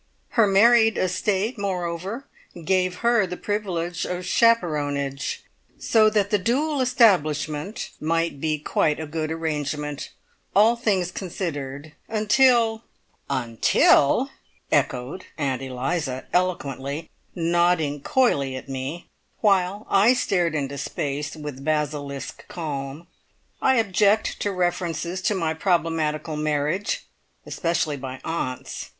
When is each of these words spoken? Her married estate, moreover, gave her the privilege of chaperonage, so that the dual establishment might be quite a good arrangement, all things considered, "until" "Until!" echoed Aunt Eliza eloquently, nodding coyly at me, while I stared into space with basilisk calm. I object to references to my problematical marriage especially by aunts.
Her 0.29 0.47
married 0.47 0.97
estate, 0.97 1.59
moreover, 1.59 2.25
gave 2.65 2.95
her 3.05 3.27
the 3.27 3.37
privilege 3.37 4.03
of 4.03 4.25
chaperonage, 4.25 5.43
so 5.77 6.09
that 6.09 6.31
the 6.31 6.39
dual 6.39 6.81
establishment 6.81 7.91
might 7.99 8.41
be 8.41 8.57
quite 8.57 8.99
a 8.99 9.05
good 9.05 9.29
arrangement, 9.31 10.09
all 10.55 10.75
things 10.75 11.11
considered, 11.11 11.93
"until" 12.09 12.83
"Until!" 13.43 14.31
echoed 14.71 15.25
Aunt 15.37 15.61
Eliza 15.61 16.25
eloquently, 16.33 17.07
nodding 17.35 18.01
coyly 18.01 18.55
at 18.55 18.67
me, 18.67 19.05
while 19.41 19.85
I 19.87 20.15
stared 20.15 20.55
into 20.55 20.79
space 20.79 21.35
with 21.35 21.63
basilisk 21.63 22.47
calm. 22.47 23.05
I 23.61 23.75
object 23.75 24.39
to 24.39 24.51
references 24.51 25.21
to 25.21 25.35
my 25.35 25.53
problematical 25.53 26.37
marriage 26.37 27.05
especially 27.45 27.97
by 27.97 28.19
aunts. 28.25 28.89